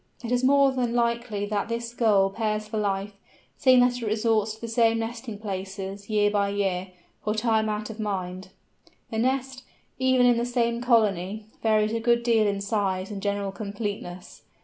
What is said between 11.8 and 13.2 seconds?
a good deal in size